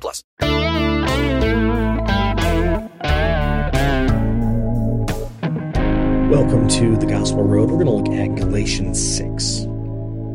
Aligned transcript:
plus. 0.00 0.24
Welcome 6.30 6.66
to 6.68 6.96
the 6.96 7.06
Gospel 7.06 7.42
Road. 7.44 7.70
We're 7.70 7.84
going 7.84 8.04
to 8.04 8.10
look 8.10 8.18
at 8.18 8.36
Galatians 8.36 8.98
6. 9.16 9.66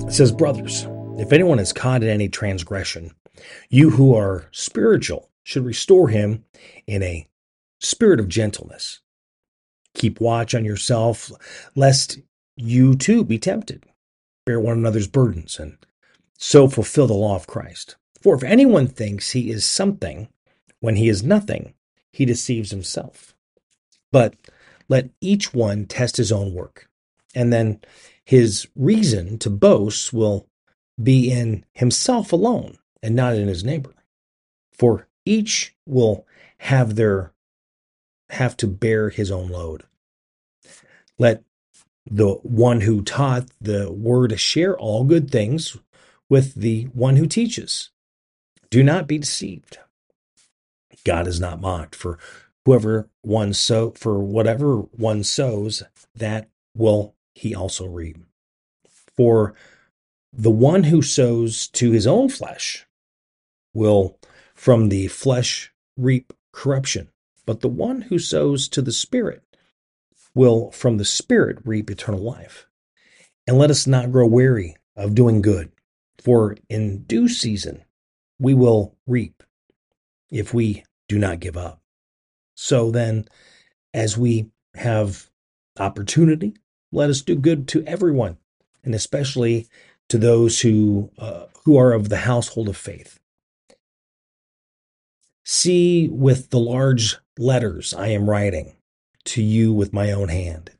It 0.07 0.13
says, 0.13 0.31
Brothers, 0.31 0.85
if 1.17 1.33
anyone 1.33 1.57
is 1.57 1.73
caught 1.73 2.03
in 2.03 2.09
any 2.09 2.29
transgression, 2.29 3.11
you 3.69 3.89
who 3.89 4.13
are 4.15 4.47
spiritual 4.51 5.31
should 5.43 5.65
restore 5.65 6.09
him 6.09 6.43
in 6.85 7.01
a 7.01 7.27
spirit 7.79 8.19
of 8.19 8.29
gentleness. 8.29 8.99
Keep 9.95 10.21
watch 10.21 10.53
on 10.53 10.65
yourself, 10.65 11.31
lest 11.75 12.19
you 12.55 12.95
too 12.95 13.23
be 13.23 13.39
tempted. 13.39 13.85
Bear 14.45 14.59
one 14.59 14.77
another's 14.77 15.07
burdens, 15.07 15.59
and 15.59 15.77
so 16.37 16.67
fulfill 16.67 17.07
the 17.07 17.13
law 17.13 17.35
of 17.35 17.47
Christ. 17.47 17.95
For 18.27 18.35
if 18.35 18.43
anyone 18.43 18.87
thinks 18.87 19.31
he 19.31 19.49
is 19.49 19.63
something 19.63 20.27
when 20.81 20.97
he 20.97 21.07
is 21.07 21.23
nothing, 21.23 21.75
he 22.11 22.25
deceives 22.25 22.71
himself. 22.71 23.33
But 24.11 24.35
let 24.89 25.11
each 25.21 25.53
one 25.53 25.85
test 25.85 26.17
his 26.17 26.29
own 26.29 26.53
work, 26.53 26.89
and 27.33 27.53
then 27.53 27.79
his 28.25 28.67
reason 28.75 29.37
to 29.37 29.49
boast 29.49 30.11
will 30.11 30.45
be 31.01 31.31
in 31.31 31.63
himself 31.71 32.33
alone 32.33 32.77
and 33.01 33.15
not 33.15 33.35
in 33.35 33.47
his 33.47 33.63
neighbor. 33.63 33.93
For 34.73 35.07
each 35.23 35.73
will 35.85 36.27
have 36.57 36.95
their 36.97 37.31
have 38.31 38.57
to 38.57 38.67
bear 38.67 39.09
his 39.09 39.31
own 39.31 39.47
load. 39.47 39.83
Let 41.17 41.45
the 42.05 42.33
one 42.43 42.81
who 42.81 43.03
taught 43.03 43.47
the 43.61 43.89
word 43.89 44.37
share 44.37 44.77
all 44.77 45.05
good 45.05 45.31
things 45.31 45.77
with 46.27 46.55
the 46.55 46.89
one 46.91 47.15
who 47.15 47.25
teaches. 47.25 47.89
Do 48.69 48.83
not 48.83 49.07
be 49.07 49.17
deceived. 49.17 49.79
God 51.05 51.27
is 51.27 51.39
not 51.39 51.61
mocked, 51.61 51.95
for 51.95 52.19
whoever 52.65 53.09
one 53.21 53.53
sow 53.53 53.91
for 53.91 54.19
whatever 54.19 54.77
one 54.77 55.23
sows, 55.23 55.83
that 56.15 56.49
will 56.75 57.15
he 57.33 57.55
also 57.55 57.87
reap. 57.87 58.17
For 59.15 59.53
the 60.33 60.51
one 60.51 60.83
who 60.83 61.01
sows 61.01 61.67
to 61.69 61.91
his 61.91 62.05
own 62.05 62.29
flesh 62.29 62.85
will 63.73 64.19
from 64.53 64.89
the 64.89 65.07
flesh 65.07 65.71
reap 65.95 66.33
corruption, 66.51 67.09
but 67.45 67.61
the 67.61 67.69
one 67.69 68.01
who 68.01 68.19
sows 68.19 68.67
to 68.69 68.81
the 68.81 68.91
Spirit 68.91 69.43
will 70.35 70.71
from 70.71 70.97
the 70.97 71.05
Spirit 71.05 71.59
reap 71.63 71.89
eternal 71.89 72.19
life. 72.19 72.67
And 73.47 73.57
let 73.57 73.71
us 73.71 73.87
not 73.87 74.11
grow 74.11 74.27
weary 74.27 74.75
of 74.95 75.15
doing 75.15 75.41
good, 75.41 75.71
for 76.19 76.57
in 76.69 77.03
due 77.03 77.29
season 77.29 77.85
we 78.39 78.53
will 78.53 78.95
reap 79.05 79.43
if 80.29 80.53
we 80.53 80.83
do 81.07 81.17
not 81.17 81.39
give 81.39 81.57
up. 81.57 81.81
So 82.55 82.91
then, 82.91 83.27
as 83.93 84.17
we 84.17 84.47
have 84.75 85.29
opportunity, 85.79 86.55
let 86.91 87.09
us 87.09 87.21
do 87.21 87.35
good 87.35 87.67
to 87.69 87.83
everyone, 87.85 88.37
and 88.83 88.95
especially 88.95 89.67
to 90.09 90.17
those 90.17 90.61
who 90.61 91.11
uh, 91.17 91.45
who 91.65 91.77
are 91.77 91.93
of 91.93 92.09
the 92.09 92.17
household 92.17 92.69
of 92.69 92.77
faith. 92.77 93.19
See 95.43 96.07
with 96.07 96.49
the 96.49 96.59
large 96.59 97.17
letters 97.37 97.93
I 97.93 98.07
am 98.07 98.29
writing 98.29 98.75
to 99.25 99.41
you 99.41 99.73
with 99.73 99.93
my 99.93 100.11
own 100.11 100.29
hand. 100.29 100.71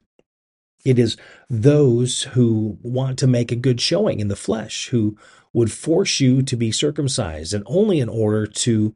It 0.85 0.97
is 0.97 1.17
those 1.49 2.23
who 2.23 2.77
want 2.81 3.19
to 3.19 3.27
make 3.27 3.51
a 3.51 3.57
good 3.57 3.81
showing 3.81 4.19
in 4.19 4.29
the 4.29 4.35
flesh 4.35 4.87
who 4.87 5.17
would 5.57 5.71
force 5.71 6.19
you 6.19 6.43
to 6.43 6.55
be 6.55 6.71
circumcised 6.71 7.51
and 7.51 7.63
only 7.65 7.99
in 7.99 8.07
order 8.07 8.45
to 8.45 8.95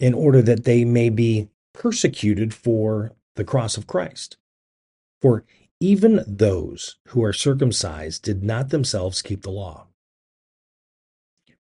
in 0.00 0.12
order 0.12 0.42
that 0.42 0.64
they 0.64 0.84
may 0.84 1.08
be 1.08 1.48
persecuted 1.72 2.52
for 2.52 3.12
the 3.36 3.44
cross 3.44 3.76
of 3.76 3.86
Christ. 3.86 4.36
For 5.22 5.44
even 5.78 6.24
those 6.26 6.96
who 7.10 7.22
are 7.22 7.32
circumcised 7.32 8.24
did 8.24 8.42
not 8.42 8.70
themselves 8.70 9.22
keep 9.22 9.42
the 9.42 9.52
law, 9.52 9.86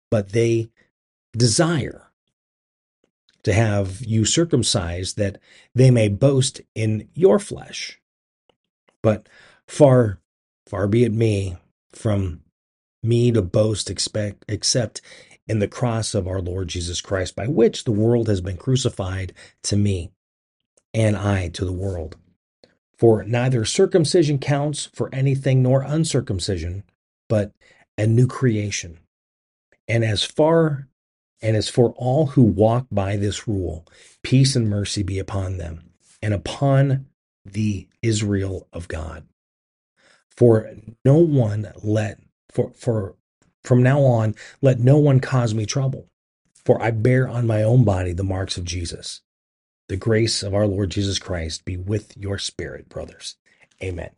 but 0.09 0.29
they 0.29 0.69
desire 1.33 2.09
to 3.43 3.51
have 3.51 4.01
you 4.01 4.23
circumcised 4.23 5.17
that 5.17 5.39
they 5.73 5.91
may 5.91 6.07
boast 6.07 6.61
in 6.73 7.09
your 7.15 7.37
flesh. 7.37 7.99
But 9.01 9.27
far, 9.67 10.21
far 10.65 10.87
be 10.87 11.03
it 11.03 11.11
me 11.11 11.57
from 11.91 12.44
me 13.05 13.31
to 13.31 13.41
boast 13.41 13.89
expect, 13.89 14.43
except 14.47 15.01
in 15.47 15.59
the 15.59 15.67
cross 15.67 16.15
of 16.15 16.27
our 16.27 16.41
Lord 16.41 16.67
Jesus 16.67 17.01
Christ, 17.01 17.35
by 17.35 17.47
which 17.47 17.83
the 17.83 17.91
world 17.91 18.27
has 18.27 18.41
been 18.41 18.57
crucified 18.57 19.33
to 19.63 19.77
me, 19.77 20.11
and 20.93 21.15
I 21.15 21.49
to 21.49 21.65
the 21.65 21.73
world. 21.73 22.17
For 22.97 23.23
neither 23.23 23.65
circumcision 23.65 24.39
counts 24.39 24.89
for 24.93 25.13
anything 25.13 25.61
nor 25.61 25.81
uncircumcision, 25.81 26.83
but 27.27 27.51
a 27.97 28.07
new 28.07 28.27
creation. 28.27 28.99
And 29.87 30.03
as 30.03 30.23
far 30.23 30.87
and 31.41 31.55
as 31.55 31.69
for 31.69 31.91
all 31.97 32.27
who 32.27 32.43
walk 32.43 32.87
by 32.91 33.17
this 33.17 33.47
rule, 33.47 33.85
peace 34.23 34.55
and 34.55 34.69
mercy 34.69 35.03
be 35.03 35.19
upon 35.19 35.57
them 35.57 35.91
and 36.21 36.33
upon 36.33 37.07
the 37.45 37.87
Israel 38.01 38.67
of 38.73 38.87
God. 38.87 39.27
For 40.35 40.73
no 41.03 41.17
one 41.17 41.71
let 41.83 42.19
for 42.55 42.71
for 42.73 43.15
from 43.63 43.83
now 43.83 43.99
on 44.01 44.33
let 44.61 44.79
no 44.79 44.97
one 44.97 45.19
cause 45.19 45.53
me 45.53 45.65
trouble, 45.65 46.07
for 46.63 46.81
I 46.81 46.91
bear 46.91 47.27
on 47.27 47.45
my 47.45 47.61
own 47.61 47.83
body 47.83 48.13
the 48.13 48.23
marks 48.23 48.57
of 48.57 48.63
Jesus. 48.63 49.21
The 49.87 49.97
grace 49.97 50.41
of 50.41 50.55
our 50.55 50.65
Lord 50.65 50.89
Jesus 50.89 51.19
Christ 51.19 51.65
be 51.65 51.77
with 51.77 52.17
your 52.17 52.39
spirit, 52.39 52.89
brothers. 52.89 53.35
Amen. 53.83 54.11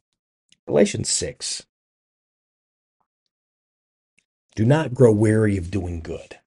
Galatians 0.66 1.10
6. 1.10 1.66
Do 4.56 4.66
not 4.66 4.94
grow 4.94 5.12
weary 5.12 5.58
of 5.58 5.70
doing 5.70 6.00
good. 6.00 6.38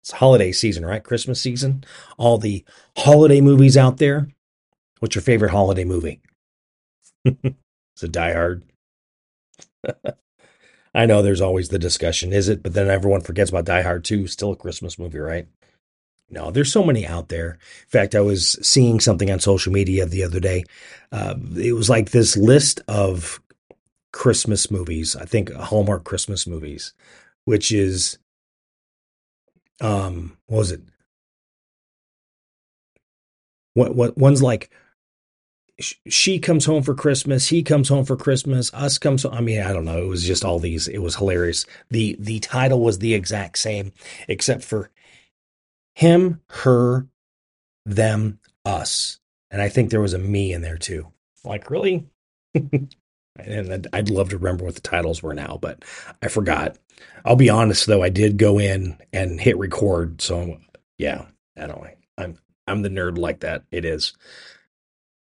It's 0.00 0.12
holiday 0.12 0.50
season, 0.50 0.84
right? 0.84 1.04
Christmas 1.04 1.40
season. 1.40 1.84
All 2.18 2.36
the 2.38 2.64
holiday 2.96 3.40
movies 3.40 3.76
out 3.76 3.98
there. 3.98 4.28
What's 4.98 5.14
your 5.14 5.22
favorite 5.22 5.52
holiday 5.52 5.84
movie? 5.84 6.20
it's 7.24 8.02
a 8.02 8.08
Die 8.08 8.32
Hard. 8.32 8.64
I 10.94 11.06
know 11.06 11.22
there's 11.22 11.40
always 11.40 11.68
the 11.68 11.78
discussion, 11.78 12.32
is 12.32 12.48
it? 12.48 12.62
But 12.62 12.74
then 12.74 12.88
everyone 12.88 13.22
forgets 13.22 13.50
about 13.50 13.64
Die 13.64 13.82
Hard 13.82 14.04
2, 14.04 14.26
still 14.26 14.52
a 14.52 14.56
Christmas 14.56 14.98
movie, 14.98 15.18
right? 15.18 15.46
No, 16.28 16.50
there's 16.50 16.72
so 16.72 16.82
many 16.82 17.06
out 17.06 17.28
there. 17.28 17.52
In 17.82 17.88
fact, 17.88 18.14
I 18.14 18.20
was 18.20 18.58
seeing 18.62 19.00
something 19.00 19.30
on 19.30 19.38
social 19.40 19.72
media 19.72 20.06
the 20.06 20.24
other 20.24 20.40
day. 20.40 20.64
Uh, 21.10 21.34
it 21.56 21.74
was 21.74 21.90
like 21.90 22.10
this 22.10 22.36
list 22.36 22.80
of 22.88 23.40
Christmas 24.12 24.70
movies, 24.70 25.16
I 25.16 25.24
think 25.24 25.52
Hallmark 25.52 26.04
Christmas 26.04 26.46
movies, 26.46 26.94
which 27.44 27.72
is, 27.72 28.18
um, 29.80 30.36
what 30.46 30.58
was 30.58 30.72
it? 30.72 30.80
What, 33.74 33.94
what, 33.94 34.18
one's 34.18 34.42
like 34.42 34.70
she 35.80 36.38
comes 36.38 36.64
home 36.64 36.82
for 36.82 36.94
Christmas, 36.94 37.48
he 37.48 37.62
comes 37.62 37.88
home 37.88 38.04
for 38.04 38.16
Christmas, 38.16 38.72
us 38.74 38.98
comes 38.98 39.22
home. 39.22 39.34
I 39.34 39.40
mean, 39.40 39.60
I 39.60 39.72
don't 39.72 39.84
know. 39.84 40.02
It 40.02 40.08
was 40.08 40.24
just 40.24 40.44
all 40.44 40.58
these. 40.58 40.88
It 40.88 40.98
was 40.98 41.16
hilarious. 41.16 41.66
The 41.90 42.16
the 42.18 42.40
title 42.40 42.80
was 42.80 42.98
the 42.98 43.14
exact 43.14 43.58
same, 43.58 43.92
except 44.28 44.64
for 44.64 44.90
him, 45.94 46.40
her, 46.50 47.06
them, 47.84 48.38
us. 48.64 49.18
And 49.50 49.60
I 49.60 49.68
think 49.68 49.90
there 49.90 50.00
was 50.00 50.14
a 50.14 50.18
me 50.18 50.52
in 50.52 50.62
there 50.62 50.78
too. 50.78 51.08
Like, 51.44 51.70
really? 51.70 52.06
and 52.54 53.86
I'd 53.92 54.10
love 54.10 54.30
to 54.30 54.38
remember 54.38 54.64
what 54.64 54.74
the 54.74 54.80
titles 54.80 55.22
were 55.22 55.34
now, 55.34 55.58
but 55.60 55.84
I 56.22 56.28
forgot. 56.28 56.76
I'll 57.24 57.36
be 57.36 57.50
honest 57.50 57.86
though, 57.86 58.02
I 58.02 58.08
did 58.08 58.36
go 58.36 58.58
in 58.58 58.96
and 59.12 59.40
hit 59.40 59.58
record. 59.58 60.20
So 60.20 60.58
yeah, 60.98 61.26
I 61.56 61.66
don't. 61.66 61.86
I'm 62.18 62.38
I'm 62.66 62.82
the 62.82 62.90
nerd 62.90 63.18
like 63.18 63.40
that. 63.40 63.64
It 63.70 63.84
is. 63.84 64.12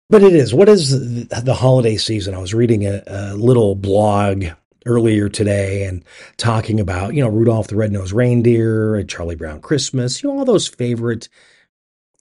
But 0.10 0.24
it 0.24 0.34
is. 0.34 0.54
What 0.54 0.70
is 0.70 1.28
the 1.28 1.54
holiday 1.54 1.98
season? 1.98 2.34
I 2.34 2.40
was 2.40 2.54
reading 2.54 2.86
a, 2.86 3.04
a 3.08 3.34
little 3.36 3.76
blog 3.76 4.46
earlier 4.86 5.28
today 5.28 5.84
and 5.84 6.04
talking 6.38 6.80
about, 6.80 7.14
you 7.14 7.22
know, 7.22 7.30
Rudolph 7.30 7.68
the 7.68 7.76
Red-Nosed 7.76 8.14
Reindeer 8.14 9.04
Charlie 9.04 9.36
Brown 9.36 9.60
Christmas, 9.60 10.24
you 10.24 10.30
know, 10.30 10.40
all 10.40 10.46
those 10.46 10.70
favorite 10.70 11.28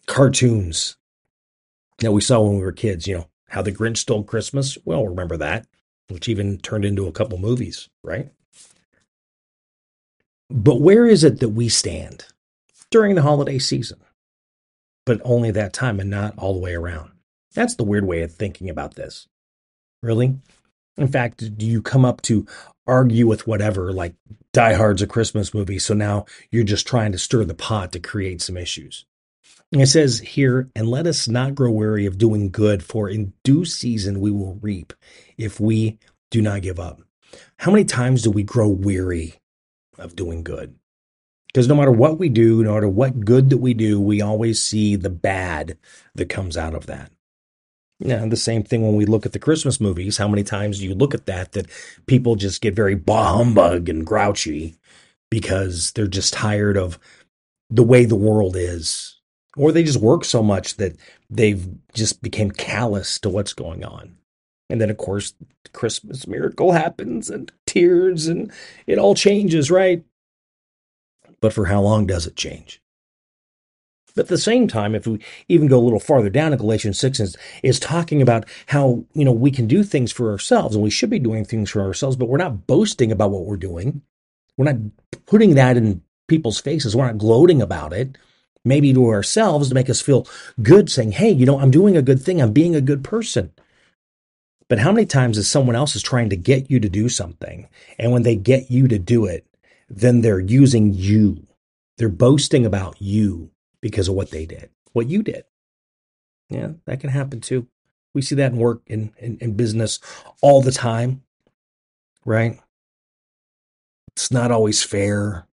cartoons 0.07 0.97
that 1.99 2.11
we 2.11 2.21
saw 2.21 2.41
when 2.41 2.57
we 2.57 2.63
were 2.63 2.73
kids, 2.73 3.07
you 3.07 3.19
know, 3.19 3.29
How 3.49 3.63
the 3.63 3.71
Grinch 3.71 3.99
Stole 3.99 4.25
Christmas. 4.25 4.77
Well, 4.85 5.07
remember 5.07 5.37
that, 5.37 5.67
which 6.09 6.29
even 6.29 6.59
turned 6.59 6.85
into 6.85 7.07
a 7.07 7.13
couple 7.13 7.39
movies, 7.39 7.89
right? 8.03 8.31
But 10.51 10.81
where 10.81 11.07
is 11.07 11.23
it 11.23 11.39
that 11.39 11.51
we 11.51 11.69
stand 11.69 12.27
during 12.91 13.15
the 13.15 13.23
holiday 13.23 13.61
season? 13.61 14.01
But 15.05 15.21
only 15.25 15.53
that 15.53 15.73
time 15.73 16.01
and 16.01 16.11
not 16.11 16.35
all 16.37 16.53
the 16.53 16.61
way 16.61 16.75
around. 16.75 17.13
That's 17.57 17.75
the 17.75 17.85
weird 17.85 18.07
way 18.07 18.23
of 18.23 18.33
thinking 18.33 18.69
about 18.69 18.95
this. 18.95 19.27
Really? 20.03 20.37
In 20.99 21.09
fact, 21.09 21.57
do 21.57 21.67
you 21.67 21.83
come 21.83 22.05
up 22.05 22.23
to 22.23 22.47
argue 22.87 23.27
with 23.27 23.47
whatever, 23.47 23.93
like 23.93 24.15
Die 24.53 24.75
Hard's 24.75 25.03
a 25.03 25.07
Christmas 25.07 25.53
movie, 25.53 25.79
so 25.79 25.95
now 25.95 26.27
you're 26.51 26.65
just 26.65 26.87
trying 26.87 27.13
to 27.13 27.19
stir 27.19 27.45
the 27.45 27.55
pot 27.55 27.93
to 27.93 27.99
create 27.99 28.43
some 28.43 28.57
issues? 28.57 29.07
And 29.73 29.83
it 29.83 29.87
says 29.87 30.21
here, 30.21 30.71
and 30.77 30.89
let 30.89 31.07
us 31.07 31.29
not 31.29 31.55
grow 31.55 31.71
weary 31.71 32.07
of 32.07 32.19
doing 32.19 32.51
good, 32.51 32.85
for 32.85 33.09
in 33.09 33.33
due 33.43 33.65
season 33.65 34.21
we 34.21 34.31
will 34.31 34.59
reap 34.61 34.93
if 35.37 35.59
we 35.59 35.99
do 36.31 36.41
not 36.41 36.63
give 36.63 36.79
up. 36.79 37.01
How 37.59 37.73
many 37.73 37.85
times 37.85 38.23
do 38.23 38.31
we 38.31 38.43
grow 38.43 38.69
weary 38.69 39.41
of 39.99 40.15
doing 40.15 40.45
good? 40.45 40.77
Because 41.49 41.69
no 41.69 41.75
matter 41.75 41.91
what 41.91 42.19
we 42.19 42.29
do, 42.29 42.63
no 42.63 42.75
matter 42.75 42.89
what 42.89 43.21
good 43.25 43.49
that 43.49 43.57
we 43.59 43.73
do, 43.73 43.99
we 43.99 44.21
always 44.21 44.63
see 44.63 44.95
the 44.95 45.11
bad 45.11 45.79
that 46.15 46.29
comes 46.29 46.57
out 46.57 46.75
of 46.75 46.87
that. 46.87 47.11
Yeah, 47.99 48.27
the 48.27 48.37
same 48.37 48.63
thing 48.63 48.83
when 48.83 48.97
we 48.97 49.07
look 49.07 49.25
at 49.25 49.33
the 49.33 49.39
Christmas 49.39 49.81
movies. 49.81 50.19
How 50.19 50.29
many 50.29 50.43
times 50.43 50.79
do 50.79 50.85
you 50.85 50.95
look 50.95 51.15
at 51.15 51.27
that 51.27 51.53
that 51.53 51.71
people 52.07 52.37
just 52.37 52.61
get 52.61 52.75
very 52.75 52.95
bah 52.95 53.37
humbug 53.37 53.89
and 53.89 54.07
grouchy 54.07 54.77
because 55.31 55.93
they're 55.93 56.07
just 56.07 56.35
tired 56.35 56.77
of 56.77 56.99
the 57.71 57.83
way 57.83 58.05
the 58.05 58.15
world 58.15 58.55
is, 58.55 59.21
or 59.57 59.73
they 59.73 59.83
just 59.83 60.01
work 60.01 60.25
so 60.25 60.43
much 60.43 60.77
that 60.77 60.97
they've 61.31 61.67
just 61.95 62.23
became 62.23 62.51
callous 62.51 63.19
to 63.21 63.31
what's 63.31 63.55
going 63.55 63.85
on. 63.85 64.17
And 64.69 64.81
then, 64.81 64.91
of 64.91 64.99
course, 64.99 65.35
the 65.65 65.71
Christmas 65.71 66.27
miracle 66.27 66.73
happens 66.73 67.31
and 67.31 67.51
tears 67.67 68.27
and 68.27 68.53
it 68.87 68.99
all 68.99 69.15
changes, 69.15 69.71
right? 69.71 70.05
But 71.41 71.53
for 71.53 71.67
how 71.67 71.81
long 71.81 72.07
does 72.07 72.27
it 72.27 72.37
change? 72.37 72.81
But 74.17 74.23
at 74.23 74.29
the 74.29 74.39
same 74.39 74.67
time, 74.67 74.95
if 74.95 75.07
we 75.07 75.21
even 75.49 75.69
go 75.69 75.79
a 75.79 75.85
little 75.85 76.01
farther 76.01 76.31
down 76.31 76.55
in 76.55 76.59
Galatians 76.59 76.99
6 76.99 77.21
is, 77.21 77.37
is 77.63 77.79
talking 77.79 78.23
about 78.23 78.47
how, 78.69 79.05
you 79.13 79.27
know, 79.27 79.33
we 79.33 79.51
can 79.51 79.67
do 79.67 79.85
things 79.85 80.11
for 80.11 80.31
ourselves 80.31 80.75
and 80.75 80.83
we 80.83 80.89
should 80.89 81.11
be 81.11 81.19
doing 81.19 81.45
things 81.45 81.71
for 81.71 81.83
ourselves, 81.83 82.17
but 82.17 82.31
we're 82.31 82.39
not 82.39 82.67
boasting 82.67 83.13
about 83.13 83.31
what 83.31 83.45
we're 83.45 83.59
doing. 83.59 84.01
We're 84.57 84.73
not 84.73 84.81
putting 85.27 85.55
that 85.55 85.77
in 85.77 86.03
people's 86.29 86.59
faces. 86.59 86.97
We're 86.97 87.07
not 87.07 87.19
gloating 87.19 87.61
about 87.61 87.93
it. 87.93 88.17
Maybe 88.65 88.93
to 88.95 89.07
ourselves 89.07 89.69
to 89.69 89.75
make 89.75 89.91
us 89.91 90.01
feel 90.01 90.27
good, 90.63 90.91
saying, 90.91 91.13
hey, 91.13 91.31
you 91.31 91.45
know, 91.45 91.61
I'm 91.61 91.71
doing 91.71 91.95
a 91.95 92.03
good 92.03 92.21
thing. 92.21 92.41
I'm 92.41 92.55
being 92.55 92.75
a 92.75 92.81
good 92.81 93.05
person. 93.05 93.53
But 94.69 94.79
how 94.79 94.93
many 94.93 95.07
times 95.07 95.37
is 95.37 95.49
someone 95.49 95.77
else 95.77 95.95
is 95.95 96.03
trying 96.03 96.31
to 96.31 96.37
get 96.37 96.71
you 96.71 96.81
to 96.81 96.89
do 96.89 97.11
something? 97.11 97.69
And 97.99 98.13
when 98.13 98.23
they 98.23 98.35
get 98.35 98.71
you 98.71 98.89
to 98.89 98.99
do 98.99 99.27
it, 99.27 99.47
then 99.91 100.23
they're 100.23 100.41
using 100.41 100.95
you. 100.95 101.47
They're 101.99 102.09
boasting 102.09 102.67
about 102.67 103.01
you 103.01 103.51
because 103.81 104.09
of 104.09 104.15
what 104.15 104.31
they 104.31 104.47
did, 104.47 104.71
what 104.93 105.09
you 105.09 105.23
did. 105.23 105.45
Yeah, 106.49 106.73
that 106.87 107.01
can 107.01 107.11
happen 107.11 107.41
too. 107.41 107.67
We 108.15 108.23
see 108.23 108.37
that 108.37 108.53
in 108.53 108.59
work 108.59 108.83
in, 108.87 109.13
in, 109.19 109.39
in 109.41 109.57
business 109.57 110.01
all 110.41 110.63
the 110.63 110.73
time, 110.73 111.23
right? 112.25 112.59
It's 114.13 114.31
not 114.31 114.51
always 114.51 114.83
fair. 114.83 115.47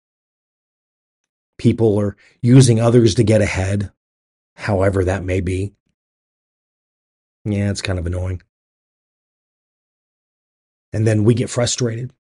People 1.57 1.99
are 1.99 2.15
using 2.41 2.79
others 2.79 3.15
to 3.15 3.23
get 3.23 3.41
ahead, 3.41 3.91
however 4.55 5.03
that 5.03 5.23
may 5.23 5.41
be. 5.41 5.73
Yeah, 7.45 7.69
it's 7.69 7.81
kind 7.81 7.99
of 7.99 8.05
annoying. 8.05 8.41
And 10.93 11.05
then 11.05 11.23
we 11.23 11.33
get 11.33 11.49
frustrated 11.49 12.13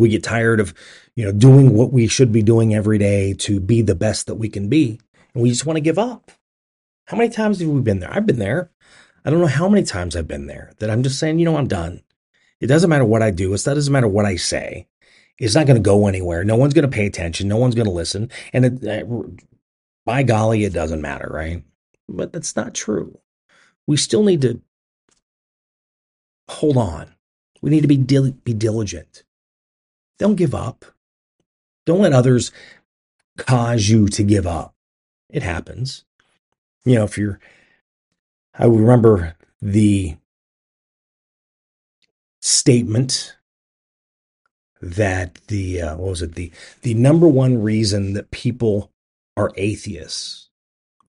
we 0.00 0.08
get 0.08 0.24
tired 0.24 0.60
of 0.60 0.74
you 1.16 1.24
know 1.24 1.32
doing 1.32 1.74
what 1.74 1.92
we 1.92 2.06
should 2.06 2.32
be 2.32 2.42
doing 2.42 2.74
every 2.74 2.98
day 2.98 3.34
to 3.34 3.60
be 3.60 3.82
the 3.82 3.94
best 3.94 4.26
that 4.26 4.36
we 4.36 4.48
can 4.48 4.68
be 4.68 5.00
and 5.34 5.42
we 5.42 5.50
just 5.50 5.66
want 5.66 5.76
to 5.76 5.82
give 5.82 5.98
up. 5.98 6.30
How 7.06 7.16
many 7.16 7.30
times 7.30 7.60
have 7.60 7.68
we 7.68 7.80
been 7.80 8.00
there? 8.00 8.12
I've 8.12 8.26
been 8.26 8.38
there. 8.38 8.70
I 9.24 9.30
don't 9.30 9.40
know 9.40 9.46
how 9.46 9.68
many 9.68 9.84
times 9.84 10.16
i've 10.16 10.28
been 10.28 10.46
there 10.46 10.72
that 10.78 10.88
i'm 10.90 11.02
just 11.02 11.18
saying 11.18 11.38
you 11.38 11.44
know 11.44 11.56
i'm 11.56 11.68
done. 11.68 12.02
It 12.60 12.66
doesn't 12.66 12.90
matter 12.90 13.04
what 13.04 13.22
i 13.22 13.30
do 13.30 13.52
it 13.54 13.62
doesn't 13.62 13.92
matter 13.92 14.08
what 14.08 14.24
i 14.24 14.36
say. 14.36 14.86
It's 15.38 15.54
not 15.54 15.66
going 15.66 15.76
to 15.76 15.82
go 15.82 16.06
anywhere. 16.06 16.44
No 16.44 16.56
one's 16.56 16.74
going 16.74 16.88
to 16.88 16.94
pay 16.94 17.06
attention. 17.06 17.48
No 17.48 17.56
one's 17.56 17.74
going 17.74 17.86
to 17.86 17.90
listen. 17.92 18.30
And 18.52 18.84
it, 18.84 18.86
uh, 18.86 19.22
by 20.04 20.22
golly 20.22 20.64
it 20.64 20.72
doesn't 20.74 21.00
matter 21.00 21.28
right? 21.30 21.62
But 22.08 22.32
that's 22.32 22.56
not 22.56 22.74
true. 22.74 23.18
We 23.86 23.96
still 23.96 24.24
need 24.24 24.42
to 24.42 24.60
hold 26.48 26.76
on. 26.76 27.14
We 27.62 27.70
need 27.70 27.82
to 27.82 27.88
be 27.88 27.96
dil- 27.96 28.32
be 28.32 28.54
diligent 28.54 29.24
don't 30.20 30.36
give 30.36 30.54
up. 30.54 30.84
Don't 31.86 32.02
let 32.02 32.12
others 32.12 32.52
cause 33.38 33.88
you 33.88 34.06
to 34.08 34.22
give 34.22 34.46
up. 34.46 34.74
It 35.30 35.42
happens. 35.42 36.04
You 36.84 36.96
know, 36.96 37.04
if 37.04 37.16
you're, 37.16 37.40
I 38.54 38.66
remember 38.66 39.34
the 39.62 40.16
statement 42.42 43.34
that 44.82 45.36
the, 45.46 45.80
uh, 45.80 45.96
what 45.96 46.10
was 46.10 46.22
it? 46.22 46.34
The, 46.34 46.52
the 46.82 46.94
number 46.94 47.26
one 47.26 47.62
reason 47.62 48.12
that 48.12 48.30
people 48.30 48.92
are 49.38 49.52
atheists 49.56 50.50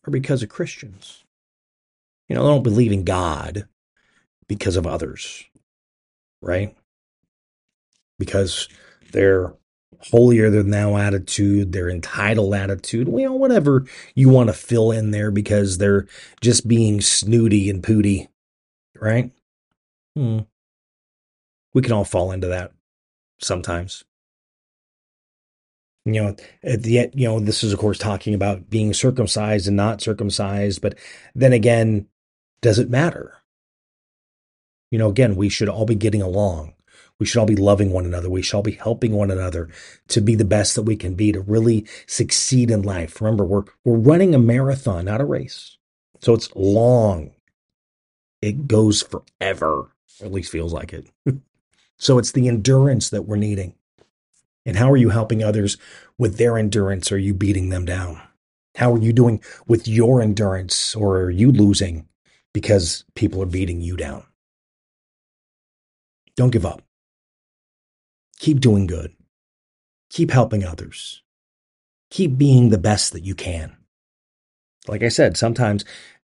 are 0.06 0.12
because 0.12 0.44
of 0.44 0.50
Christians. 0.50 1.24
You 2.27 2.36
know, 2.36 2.44
they 2.44 2.50
don't 2.50 2.63
believe 2.63 2.92
in 2.92 3.06
God 3.06 3.69
because 4.50 4.75
of 4.75 4.86
others, 4.86 5.45
right? 6.42 6.75
Because 8.19 8.68
their 9.12 9.54
holier 10.00 10.50
than 10.50 10.69
thou 10.69 10.98
attitude, 10.98 11.71
their 11.71 11.89
entitled 11.89 12.54
attitude, 12.54 13.07
know, 13.07 13.33
whatever 13.33 13.86
you 14.15 14.30
want 14.30 14.48
to 14.48 14.54
fill 14.54 14.92
in 14.92 15.12
there 15.12 15.31
because 15.31 15.77
they're 15.77 16.07
just 16.42 16.68
being 16.68 17.01
snooty 17.01 17.69
and 17.69 17.83
pooty, 17.83 18.27
right? 18.95 19.31
Hmm. 20.15 20.39
We 21.74 21.81
can 21.81 21.92
all 21.92 22.06
fall 22.06 22.31
into 22.31 22.48
that 22.48 22.71
sometimes. 23.39 24.04
You 26.06 26.13
know, 26.13 26.36
at 26.63 26.83
the 26.83 27.09
you 27.13 27.27
know, 27.27 27.39
this 27.39 27.63
is 27.63 27.73
of 27.73 27.80
course 27.80 27.97
talking 27.97 28.33
about 28.33 28.69
being 28.69 28.94
circumcised 28.94 29.68
and 29.68 29.76
not 29.76 30.02
circumcised, 30.02 30.81
but 30.81 30.97
then 31.35 31.52
again, 31.52 32.07
does 32.61 32.80
it 32.80 32.90
matter? 32.90 33.33
You 34.90 34.99
know, 34.99 35.09
again, 35.09 35.35
we 35.35 35.49
should 35.49 35.68
all 35.68 35.85
be 35.85 35.95
getting 35.95 36.21
along 36.21 36.73
we 37.19 37.26
should 37.26 37.40
all 37.40 37.45
be 37.45 37.56
loving 37.56 37.92
one 37.92 38.06
another. 38.06 38.30
We 38.30 38.42
should 38.42 38.57
all 38.57 38.64
be 38.64 38.74
helping 38.74 39.14
one 39.14 39.31
another 39.31 39.69
to 40.09 40.21
be 40.21 40.36
the 40.36 40.45
best 40.45 40.76
that 40.76 40.83
we 40.83 40.95
can 40.95 41.16
be, 41.16 41.31
to 41.31 41.42
really 41.42 41.86
succeed 42.06 42.69
in 42.69 42.83
life. 42.83 43.21
Remember, 43.21 43.44
we're, 43.44 43.64
we're 43.83 43.97
running 43.97 44.36
a 44.36 44.40
marathon, 44.40 45.06
not 45.06 45.21
a 45.21 45.26
race. 45.26 45.78
So 46.21 46.33
it's 46.33 46.50
long. 46.56 47.31
It 48.42 48.68
goes 48.68 49.02
forever, 49.02 49.92
at 50.21 50.31
least 50.31 50.52
feels 50.52 50.74
like 50.74 50.94
it. 50.94 51.07
so 51.97 52.19
it's 52.19 52.31
the 52.31 52.47
endurance 52.47 53.09
that 53.09 53.24
we're 53.24 53.36
needing. 53.36 53.74
And 54.66 54.76
how 54.76 54.92
are 54.92 54.97
you 54.97 55.09
helping 55.09 55.44
others 55.44 55.78
with 56.18 56.38
their 56.38 56.57
endurance? 56.57 57.12
Are 57.12 57.18
you 57.18 57.33
beating 57.33 57.69
them 57.69 57.86
down? 57.86 58.21
How 58.76 58.94
are 58.94 59.00
you 59.00 59.12
doing 59.12 59.42
with 59.66 59.88
your 59.88 60.21
endurance? 60.21 60.95
Or 60.95 61.18
are 61.21 61.31
you 61.31 61.52
losing 61.52 62.07
because 62.54 63.06
people 63.16 63.42
are 63.42 63.47
beating 63.47 63.81
you 63.81 63.97
down? 63.97 64.24
Don't 66.36 66.52
give 66.52 66.66
up. 66.66 66.83
Keep 68.40 68.60
doing 68.60 68.88
good. 68.88 69.14
Keep 70.10 70.32
helping 70.32 70.64
others. 70.64 71.22
Keep 72.10 72.38
being 72.38 72.70
the 72.70 72.78
best 72.78 73.14
that 73.14 73.24
you 73.24 73.36
can. 73.36 73.76
Like 74.88 75.04
I 75.04 75.10
said, 75.10 75.36
sometimes 75.36 75.84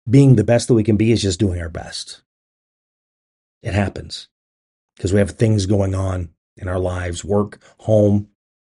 being 0.09 0.37
the 0.37 0.45
best 0.45 0.69
that 0.69 0.75
we 0.75 0.85
can 0.85 0.97
be 0.97 1.13
is 1.13 1.23
just 1.23 1.41
doing 1.41 1.61
our 1.61 1.69
best. 1.69 2.23
It 3.63 3.75
happens 3.75 4.29
because 4.97 5.13
we 5.13 5.19
have 5.19 5.33
things 5.33 5.67
going 5.67 5.95
on 5.95 6.31
in 6.57 6.69
our 6.69 6.79
lives, 6.79 7.25
work, 7.25 7.59
home, 7.79 8.29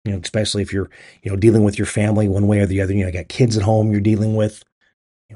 you 0.05 0.11
know, 0.11 0.19
especially 0.19 0.61
if 0.61 0.71
you're, 0.71 0.89
you 1.21 1.31
know, 1.31 1.37
dealing 1.37 1.63
with 1.63 1.77
your 1.77 1.85
family 1.85 2.27
one 2.27 2.47
way 2.47 2.59
or 2.59 2.65
the 2.65 2.81
other. 2.81 2.93
You 2.93 3.01
know, 3.01 3.07
you 3.07 3.13
got 3.13 3.29
kids 3.29 3.57
at 3.57 3.63
home 3.63 3.91
you're 3.91 4.01
dealing 4.01 4.35
with, 4.35 4.63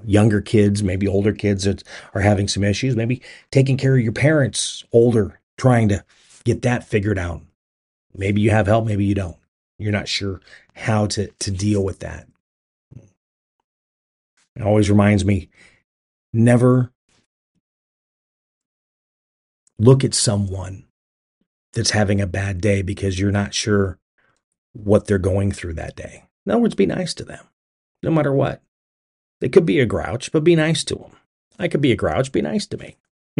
younger 0.05 0.41
kids, 0.41 0.83
maybe 0.83 1.07
older 1.07 1.33
kids 1.33 1.63
that 1.63 1.83
are 2.13 2.21
having 2.21 2.47
some 2.47 2.63
issues, 2.63 2.95
maybe 2.95 3.21
taking 3.51 3.77
care 3.77 3.95
of 3.95 4.03
your 4.03 4.13
parents, 4.13 4.83
older, 4.91 5.39
trying 5.57 5.89
to 5.89 6.03
get 6.43 6.61
that 6.61 6.87
figured 6.87 7.17
out. 7.17 7.41
Maybe 8.17 8.41
you 8.41 8.49
have 8.49 8.67
help, 8.67 8.85
maybe 8.85 9.05
you 9.05 9.15
don't. 9.15 9.37
You're 9.79 9.91
not 9.91 10.07
sure 10.07 10.41
how 10.73 11.05
to, 11.07 11.27
to 11.27 11.51
deal 11.51 11.83
with 11.83 11.99
that. 11.99 12.27
It 14.55 14.63
always 14.63 14.89
reminds 14.89 15.23
me 15.23 15.49
never 16.33 16.91
look 19.77 20.03
at 20.03 20.15
someone 20.15 20.85
that's 21.73 21.91
having 21.91 22.19
a 22.19 22.27
bad 22.27 22.59
day 22.59 22.81
because 22.81 23.19
you're 23.19 23.31
not 23.31 23.53
sure 23.53 23.99
what 24.73 25.05
they're 25.05 25.19
going 25.19 25.51
through 25.51 25.73
that 25.73 25.95
day. 25.95 26.23
In 26.45 26.51
other 26.51 26.61
words, 26.61 26.75
be 26.75 26.87
nice 26.87 27.13
to 27.15 27.23
them, 27.23 27.45
no 28.01 28.09
matter 28.09 28.33
what. 28.33 28.63
They 29.41 29.49
could 29.49 29.65
be 29.65 29.79
a 29.79 29.85
grouch, 29.85 30.31
but 30.31 30.43
be 30.43 30.55
nice 30.55 30.83
to 30.85 30.95
them. 30.95 31.11
I 31.59 31.67
could 31.67 31.81
be 31.81 31.91
a 31.91 31.95
grouch, 31.95 32.31
be 32.31 32.41
nice 32.41 32.65
to 32.67 32.77
me. 32.77 32.97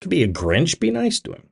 could 0.00 0.10
be 0.10 0.22
a 0.22 0.28
Grinch, 0.28 0.78
be 0.78 0.90
nice 0.90 1.20
to 1.20 1.32
him. 1.32 1.48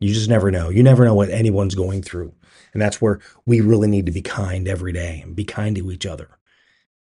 You 0.00 0.12
just 0.12 0.28
never 0.28 0.50
know. 0.50 0.68
You 0.68 0.82
never 0.82 1.04
know 1.04 1.14
what 1.14 1.30
anyone's 1.30 1.74
going 1.74 2.02
through. 2.02 2.32
And 2.72 2.82
that's 2.82 3.00
where 3.00 3.20
we 3.46 3.60
really 3.60 3.88
need 3.88 4.06
to 4.06 4.12
be 4.12 4.22
kind 4.22 4.68
every 4.68 4.92
day 4.92 5.20
and 5.22 5.34
be 5.34 5.44
kind 5.44 5.74
to 5.76 5.90
each 5.90 6.04
other 6.04 6.28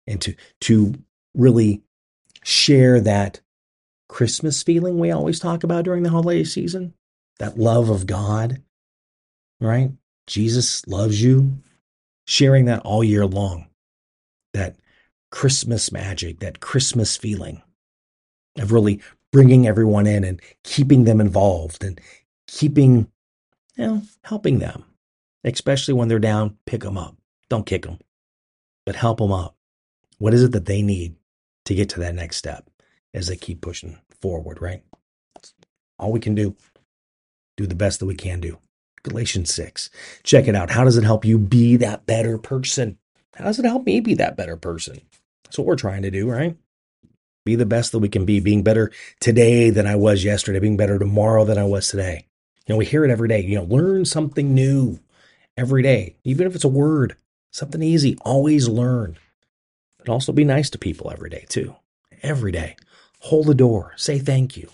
and 0.06 0.20
to 0.20 0.34
to 0.62 0.94
really 1.34 1.82
share 2.44 3.00
that 3.00 3.40
Christmas 4.08 4.62
feeling 4.62 4.98
we 4.98 5.10
always 5.10 5.40
talk 5.40 5.64
about 5.64 5.84
during 5.84 6.02
the 6.02 6.10
holiday 6.10 6.44
season, 6.44 6.92
that 7.38 7.58
love 7.58 7.88
of 7.88 8.06
God, 8.06 8.62
right? 9.60 9.92
Jesus 10.26 10.86
loves 10.86 11.22
you. 11.22 11.58
Sharing 12.26 12.66
that 12.66 12.80
all 12.80 13.02
year 13.02 13.26
long, 13.26 13.66
that 14.52 14.76
Christmas 15.32 15.90
magic, 15.90 16.38
that 16.38 16.60
Christmas 16.60 17.16
feeling 17.16 17.62
of 18.58 18.70
really 18.70 19.00
bringing 19.32 19.66
everyone 19.66 20.06
in 20.06 20.22
and 20.22 20.40
keeping 20.62 21.04
them 21.04 21.20
involved 21.20 21.82
and 21.82 22.00
keeping, 22.52 23.10
you 23.76 23.86
know, 23.86 24.02
helping 24.24 24.58
them, 24.58 24.84
especially 25.42 25.94
when 25.94 26.08
they're 26.08 26.18
down, 26.18 26.58
pick 26.66 26.82
them 26.82 26.98
up. 26.98 27.16
Don't 27.48 27.66
kick 27.66 27.82
them, 27.82 27.98
but 28.84 28.94
help 28.94 29.18
them 29.18 29.32
up. 29.32 29.56
What 30.18 30.34
is 30.34 30.44
it 30.44 30.52
that 30.52 30.66
they 30.66 30.82
need 30.82 31.16
to 31.64 31.74
get 31.74 31.88
to 31.90 32.00
that 32.00 32.14
next 32.14 32.36
step 32.36 32.68
as 33.14 33.26
they 33.26 33.36
keep 33.36 33.60
pushing 33.60 33.98
forward, 34.20 34.60
right? 34.60 34.82
All 35.98 36.12
we 36.12 36.20
can 36.20 36.34
do, 36.34 36.54
do 37.56 37.66
the 37.66 37.74
best 37.74 38.00
that 38.00 38.06
we 38.06 38.14
can 38.14 38.40
do. 38.40 38.58
Galatians 39.02 39.52
6. 39.52 39.90
Check 40.22 40.46
it 40.46 40.54
out. 40.54 40.70
How 40.70 40.84
does 40.84 40.96
it 40.96 41.04
help 41.04 41.24
you 41.24 41.38
be 41.38 41.76
that 41.76 42.06
better 42.06 42.38
person? 42.38 42.98
How 43.34 43.46
does 43.46 43.58
it 43.58 43.64
help 43.64 43.86
me 43.86 44.00
be 44.00 44.14
that 44.14 44.36
better 44.36 44.56
person? 44.56 45.00
That's 45.44 45.58
what 45.58 45.66
we're 45.66 45.76
trying 45.76 46.02
to 46.02 46.10
do, 46.10 46.30
right? 46.30 46.56
Be 47.44 47.56
the 47.56 47.66
best 47.66 47.92
that 47.92 47.98
we 47.98 48.08
can 48.08 48.24
be, 48.24 48.40
being 48.40 48.62
better 48.62 48.92
today 49.20 49.70
than 49.70 49.86
I 49.86 49.96
was 49.96 50.22
yesterday, 50.22 50.60
being 50.60 50.76
better 50.76 50.98
tomorrow 50.98 51.44
than 51.44 51.58
I 51.58 51.64
was 51.64 51.88
today. 51.88 52.26
Know, 52.72 52.78
we 52.78 52.86
hear 52.86 53.04
it 53.04 53.10
every 53.10 53.28
day. 53.28 53.42
You 53.42 53.56
know, 53.56 53.64
learn 53.64 54.06
something 54.06 54.54
new 54.54 54.98
every 55.58 55.82
day, 55.82 56.16
even 56.24 56.46
if 56.46 56.54
it's 56.54 56.64
a 56.64 56.68
word, 56.68 57.16
something 57.50 57.82
easy. 57.82 58.16
Always 58.22 58.66
learn. 58.66 59.18
But 59.98 60.08
also 60.08 60.32
be 60.32 60.44
nice 60.44 60.70
to 60.70 60.78
people 60.78 61.10
every 61.10 61.28
day, 61.28 61.44
too. 61.50 61.76
Every 62.22 62.50
day. 62.50 62.76
Hold 63.20 63.46
the 63.46 63.54
door. 63.54 63.92
Say 63.96 64.18
thank 64.18 64.56
you. 64.56 64.70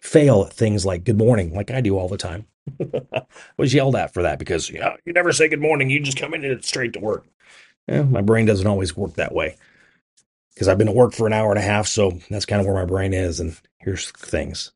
Fail 0.00 0.44
at 0.46 0.52
things 0.52 0.84
like 0.84 1.04
good 1.04 1.16
morning, 1.16 1.54
like 1.54 1.70
I 1.70 1.80
do 1.80 1.96
all 1.96 2.08
the 2.08 2.18
time. 2.18 2.46
Was 3.56 3.72
yelled 3.72 3.96
at 3.96 4.12
for 4.12 4.22
that 4.22 4.38
because 4.38 4.68
you, 4.68 4.78
know, 4.78 4.94
you 5.06 5.14
never 5.14 5.32
say 5.32 5.48
good 5.48 5.60
morning. 5.60 5.88
You 5.88 6.00
just 6.00 6.18
come 6.18 6.34
in 6.34 6.44
and 6.44 6.52
it's 6.52 6.68
straight 6.68 6.92
to 6.92 7.00
work. 7.00 7.24
Yeah, 7.88 8.02
my 8.02 8.20
brain 8.20 8.44
doesn't 8.44 8.66
always 8.66 8.94
work 8.94 9.14
that 9.14 9.34
way 9.34 9.56
because 10.54 10.68
I've 10.68 10.78
been 10.78 10.88
at 10.88 10.94
work 10.94 11.14
for 11.14 11.26
an 11.26 11.32
hour 11.32 11.50
and 11.50 11.58
a 11.58 11.62
half. 11.62 11.86
So 11.86 12.18
that's 12.30 12.44
kind 12.44 12.60
of 12.60 12.66
where 12.66 12.76
my 12.76 12.84
brain 12.84 13.14
is. 13.14 13.40
And 13.40 13.58
here's 13.82 14.10
things. 14.12 14.72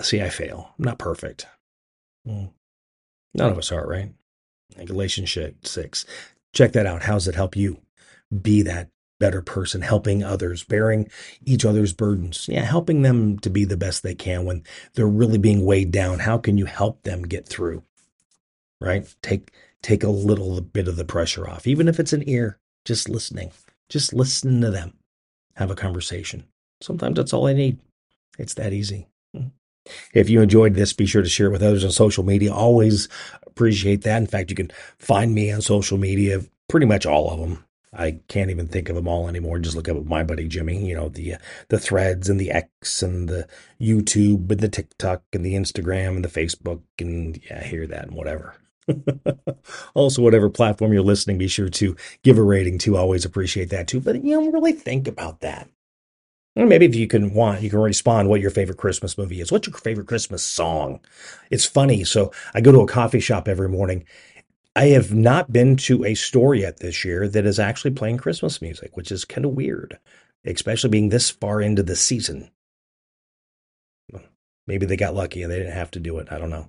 See, 0.00 0.22
I 0.22 0.28
fail. 0.28 0.74
I'm 0.78 0.84
not 0.84 0.98
perfect. 0.98 1.46
Hmm. 2.26 2.46
None 3.34 3.50
of 3.50 3.58
us 3.58 3.72
are, 3.72 3.86
right? 3.86 4.12
Galatians 4.84 5.36
6. 5.62 6.06
Check 6.52 6.72
that 6.72 6.86
out. 6.86 7.02
How 7.02 7.14
does 7.14 7.28
it 7.28 7.34
help 7.34 7.56
you 7.56 7.80
be 8.42 8.62
that 8.62 8.88
better 9.18 9.42
person, 9.42 9.82
helping 9.82 10.24
others, 10.24 10.64
bearing 10.64 11.08
each 11.44 11.64
other's 11.64 11.92
burdens? 11.92 12.48
Yeah, 12.48 12.64
helping 12.64 13.02
them 13.02 13.38
to 13.40 13.50
be 13.50 13.64
the 13.64 13.76
best 13.76 14.02
they 14.02 14.14
can 14.14 14.44
when 14.44 14.64
they're 14.94 15.06
really 15.06 15.38
being 15.38 15.64
weighed 15.64 15.90
down. 15.90 16.20
How 16.20 16.38
can 16.38 16.58
you 16.58 16.66
help 16.66 17.02
them 17.02 17.22
get 17.22 17.48
through? 17.48 17.82
Right? 18.80 19.12
Take 19.22 19.52
take 19.82 20.02
a 20.02 20.10
little 20.10 20.60
bit 20.60 20.88
of 20.88 20.96
the 20.96 21.04
pressure 21.04 21.48
off, 21.48 21.66
even 21.66 21.88
if 21.88 21.98
it's 21.98 22.12
an 22.12 22.28
ear, 22.28 22.58
just 22.84 23.08
listening. 23.08 23.52
Just 23.88 24.12
listen 24.12 24.60
to 24.60 24.70
them. 24.70 24.94
Have 25.56 25.70
a 25.70 25.76
conversation. 25.76 26.44
Sometimes 26.80 27.16
that's 27.16 27.32
all 27.32 27.46
I 27.46 27.52
need. 27.52 27.78
It's 28.38 28.54
that 28.54 28.72
easy. 28.72 29.08
Mm-hmm. 29.36 29.48
If 30.14 30.30
you 30.30 30.40
enjoyed 30.40 30.74
this, 30.74 30.92
be 30.92 31.06
sure 31.06 31.22
to 31.22 31.28
share 31.28 31.46
it 31.46 31.52
with 31.52 31.62
others 31.62 31.84
on 31.84 31.90
social 31.90 32.24
media. 32.24 32.52
Always 32.52 33.08
appreciate 33.46 34.02
that. 34.02 34.18
In 34.18 34.26
fact, 34.26 34.50
you 34.50 34.56
can 34.56 34.70
find 34.98 35.34
me 35.34 35.50
on 35.50 35.60
social 35.62 35.98
media, 35.98 36.40
pretty 36.68 36.86
much 36.86 37.06
all 37.06 37.30
of 37.30 37.40
them. 37.40 37.64
I 37.92 38.20
can't 38.28 38.50
even 38.50 38.68
think 38.68 38.88
of 38.88 38.94
them 38.94 39.08
all 39.08 39.28
anymore. 39.28 39.58
Just 39.58 39.74
look 39.74 39.88
up 39.88 40.04
my 40.04 40.22
buddy 40.22 40.46
Jimmy. 40.46 40.86
You 40.86 40.94
know 40.94 41.08
the 41.08 41.34
uh, 41.34 41.38
the 41.68 41.78
threads 41.78 42.28
and 42.28 42.38
the 42.38 42.50
X 42.52 43.02
and 43.02 43.28
the 43.28 43.48
YouTube 43.80 44.50
and 44.50 44.60
the 44.60 44.68
TikTok 44.68 45.24
and 45.32 45.44
the 45.44 45.54
Instagram 45.54 46.16
and 46.16 46.24
the 46.24 46.28
Facebook 46.28 46.82
and 47.00 47.40
yeah, 47.44 47.64
hear 47.64 47.86
that 47.88 48.06
and 48.06 48.14
whatever. 48.14 48.54
also, 49.94 50.22
whatever 50.22 50.48
platform 50.48 50.92
you're 50.92 51.02
listening, 51.02 51.38
be 51.38 51.48
sure 51.48 51.68
to 51.68 51.96
give 52.22 52.38
a 52.38 52.42
rating 52.42 52.78
too. 52.78 52.96
Always 52.96 53.24
appreciate 53.24 53.70
that 53.70 53.88
too. 53.88 54.00
But 54.00 54.24
you 54.24 54.40
know, 54.40 54.50
really 54.50 54.72
think 54.72 55.08
about 55.08 55.40
that. 55.40 55.68
Maybe 56.56 56.84
if 56.84 56.94
you 56.94 57.06
can 57.06 57.32
want, 57.32 57.62
you 57.62 57.70
can 57.70 57.78
respond 57.78 58.28
what 58.28 58.40
your 58.40 58.50
favorite 58.50 58.78
Christmas 58.78 59.16
movie 59.16 59.40
is. 59.40 59.52
What's 59.52 59.68
your 59.68 59.76
favorite 59.76 60.08
Christmas 60.08 60.42
song? 60.42 61.00
It's 61.50 61.64
funny. 61.64 62.04
So 62.04 62.32
I 62.54 62.60
go 62.60 62.72
to 62.72 62.80
a 62.80 62.88
coffee 62.88 63.20
shop 63.20 63.46
every 63.46 63.68
morning. 63.68 64.04
I 64.74 64.86
have 64.86 65.14
not 65.14 65.52
been 65.52 65.76
to 65.76 66.04
a 66.04 66.14
store 66.14 66.54
yet 66.54 66.78
this 66.78 67.04
year 67.04 67.28
that 67.28 67.46
is 67.46 67.58
actually 67.58 67.92
playing 67.92 68.18
Christmas 68.18 68.60
music, 68.60 68.96
which 68.96 69.12
is 69.12 69.24
kind 69.24 69.44
of 69.44 69.52
weird, 69.52 69.98
especially 70.44 70.90
being 70.90 71.08
this 71.08 71.30
far 71.30 71.60
into 71.60 71.82
the 71.82 71.96
season. 71.96 72.50
Maybe 74.66 74.86
they 74.86 74.96
got 74.96 75.14
lucky 75.14 75.42
and 75.42 75.50
they 75.50 75.58
didn't 75.58 75.72
have 75.72 75.90
to 75.92 76.00
do 76.00 76.18
it. 76.18 76.28
I 76.30 76.38
don't 76.38 76.50
know. 76.50 76.68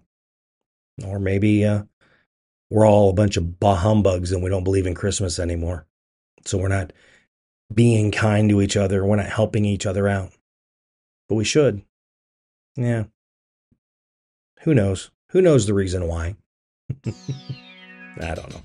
Or 1.05 1.19
maybe 1.19 1.65
uh, 1.65 1.83
we're 2.69 2.87
all 2.87 3.09
a 3.09 3.13
bunch 3.13 3.37
of 3.37 3.59
bah 3.59 3.75
humbugs 3.75 4.31
and 4.31 4.41
we 4.43 4.49
don't 4.49 4.63
believe 4.63 4.87
in 4.87 4.95
Christmas 4.95 5.37
anymore. 5.39 5.85
So 6.45 6.57
we're 6.57 6.67
not 6.67 6.93
being 7.73 8.11
kind 8.11 8.49
to 8.49 8.61
each 8.61 8.77
other. 8.77 9.05
We're 9.05 9.15
not 9.15 9.27
helping 9.27 9.65
each 9.65 9.85
other 9.85 10.07
out. 10.07 10.31
But 11.29 11.35
we 11.35 11.43
should. 11.43 11.81
Yeah. 12.75 13.05
Who 14.61 14.73
knows? 14.73 15.11
Who 15.29 15.41
knows 15.41 15.65
the 15.65 15.73
reason 15.73 16.07
why? 16.07 16.35
I 18.21 18.35
don't 18.35 18.49
know. 18.49 18.61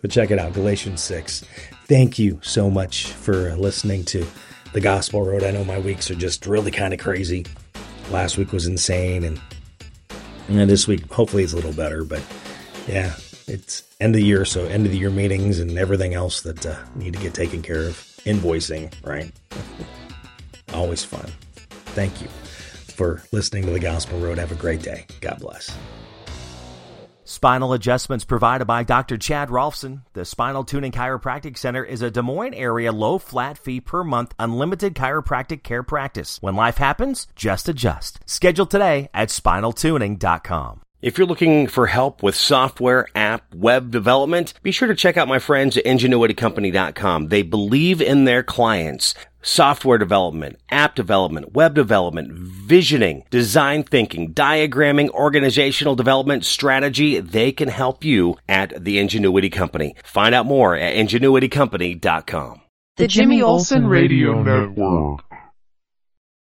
But 0.00 0.10
check 0.10 0.30
it 0.30 0.38
out 0.38 0.52
Galatians 0.52 1.00
6. 1.00 1.44
Thank 1.86 2.18
you 2.18 2.40
so 2.42 2.68
much 2.68 3.12
for 3.12 3.54
listening 3.54 4.04
to 4.06 4.26
the 4.72 4.80
Gospel 4.80 5.24
Road. 5.24 5.44
I 5.44 5.52
know 5.52 5.64
my 5.64 5.78
weeks 5.78 6.10
are 6.10 6.16
just 6.16 6.46
really 6.46 6.70
kind 6.70 6.92
of 6.92 6.98
crazy. 6.98 7.46
Last 8.10 8.36
week 8.36 8.52
was 8.52 8.66
insane, 8.66 9.22
and, 9.22 9.40
and 10.48 10.68
this 10.68 10.88
week, 10.88 11.10
hopefully, 11.10 11.44
it's 11.44 11.52
a 11.52 11.56
little 11.56 11.72
better. 11.72 12.02
But 12.04 12.22
yeah, 12.88 13.14
it's 13.46 13.82
end 14.02 14.14
of 14.16 14.20
the 14.20 14.26
year, 14.26 14.44
so 14.44 14.64
end 14.66 14.84
of 14.84 14.92
the 14.92 14.98
year 14.98 15.10
meetings 15.10 15.60
and 15.60 15.78
everything 15.78 16.14
else 16.14 16.42
that 16.42 16.66
uh, 16.66 16.76
need 16.96 17.14
to 17.14 17.20
get 17.20 17.34
taken 17.34 17.62
care 17.62 17.84
of. 17.84 17.96
Invoicing, 18.24 18.92
right? 19.04 19.32
Always 20.74 21.04
fun. 21.04 21.30
Thank 21.94 22.20
you 22.20 22.28
for 22.28 23.22
listening 23.32 23.64
to 23.64 23.70
the 23.70 23.80
Gospel 23.80 24.18
Road. 24.18 24.38
Have 24.38 24.52
a 24.52 24.56
great 24.56 24.82
day. 24.82 25.06
God 25.20 25.38
bless. 25.40 25.76
Spinal 27.24 27.72
adjustments 27.72 28.24
provided 28.24 28.66
by 28.66 28.82
Dr. 28.82 29.16
Chad 29.16 29.48
Rolfson. 29.48 30.02
The 30.12 30.24
Spinal 30.24 30.64
Tuning 30.64 30.92
Chiropractic 30.92 31.56
Center 31.56 31.84
is 31.84 32.02
a 32.02 32.10
Des 32.10 32.22
Moines 32.22 32.54
area 32.54 32.92
low 32.92 33.18
flat 33.18 33.56
fee 33.56 33.80
per 33.80 34.04
month 34.04 34.34
unlimited 34.38 34.94
chiropractic 34.94 35.62
care 35.62 35.82
practice. 35.82 36.38
When 36.40 36.56
life 36.56 36.76
happens, 36.76 37.28
just 37.34 37.68
adjust. 37.68 38.20
Schedule 38.26 38.66
today 38.66 39.08
at 39.14 39.28
spinaltuning.com. 39.28 40.82
If 41.02 41.18
you're 41.18 41.26
looking 41.26 41.66
for 41.66 41.88
help 41.88 42.22
with 42.22 42.36
software, 42.36 43.08
app, 43.16 43.52
web 43.52 43.90
development, 43.90 44.54
be 44.62 44.70
sure 44.70 44.86
to 44.86 44.94
check 44.94 45.16
out 45.16 45.26
my 45.26 45.40
friends 45.40 45.76
at 45.76 45.84
ingenuitycompany.com. 45.84 47.26
They 47.26 47.42
believe 47.42 48.00
in 48.00 48.24
their 48.24 48.44
clients. 48.44 49.12
Software 49.44 49.98
development, 49.98 50.60
app 50.70 50.94
development, 50.94 51.54
web 51.54 51.74
development, 51.74 52.30
visioning, 52.32 53.24
design 53.30 53.82
thinking, 53.82 54.32
diagramming, 54.32 55.08
organizational 55.10 55.96
development, 55.96 56.44
strategy, 56.44 57.18
they 57.18 57.50
can 57.50 57.66
help 57.66 58.04
you 58.04 58.36
at 58.48 58.84
the 58.84 59.00
Ingenuity 59.00 59.50
Company. 59.50 59.96
Find 60.04 60.32
out 60.32 60.46
more 60.46 60.76
at 60.76 60.94
ingenuitycompany.com. 60.94 62.60
The 62.96 63.08
Jimmy 63.08 63.42
Olsen 63.42 63.88
Radio 63.88 64.40
Network. 64.40 65.24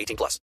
18 0.00 0.16
plus. 0.16 0.38